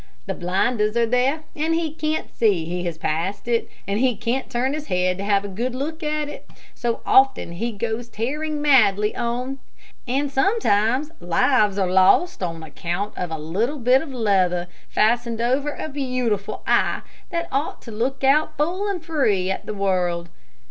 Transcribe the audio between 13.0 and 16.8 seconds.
of a little bit of leather fastened over a beautiful